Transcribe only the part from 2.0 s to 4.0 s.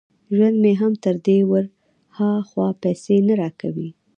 ها خوا پیسې نه را کوي